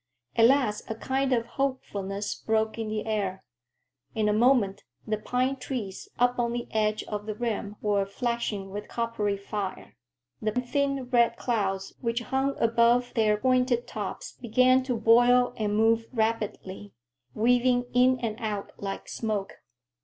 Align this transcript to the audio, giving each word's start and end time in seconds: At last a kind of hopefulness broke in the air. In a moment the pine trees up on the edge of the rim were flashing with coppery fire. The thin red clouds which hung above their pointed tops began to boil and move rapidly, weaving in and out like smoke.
At 0.35 0.47
last 0.47 0.89
a 0.89 0.95
kind 0.95 1.31
of 1.31 1.45
hopefulness 1.45 2.33
broke 2.33 2.79
in 2.79 2.87
the 2.89 3.05
air. 3.05 3.43
In 4.15 4.27
a 4.27 4.33
moment 4.33 4.83
the 5.05 5.19
pine 5.19 5.57
trees 5.57 6.09
up 6.17 6.39
on 6.39 6.53
the 6.53 6.67
edge 6.71 7.03
of 7.03 7.27
the 7.27 7.35
rim 7.35 7.75
were 7.83 8.07
flashing 8.07 8.71
with 8.71 8.87
coppery 8.87 9.37
fire. 9.37 9.95
The 10.41 10.53
thin 10.53 11.03
red 11.11 11.37
clouds 11.37 11.93
which 12.01 12.21
hung 12.21 12.57
above 12.57 13.13
their 13.13 13.37
pointed 13.37 13.85
tops 13.85 14.31
began 14.41 14.81
to 14.85 14.97
boil 14.97 15.53
and 15.55 15.77
move 15.77 16.07
rapidly, 16.11 16.93
weaving 17.35 17.83
in 17.93 18.19
and 18.21 18.37
out 18.39 18.71
like 18.79 19.07
smoke. 19.07 19.53